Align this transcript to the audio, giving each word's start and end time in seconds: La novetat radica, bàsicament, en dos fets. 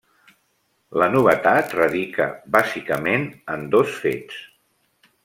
La 1.01 1.09
novetat 1.15 1.75
radica, 1.79 2.27
bàsicament, 2.57 3.29
en 3.57 3.69
dos 3.77 3.93
fets. 4.07 4.41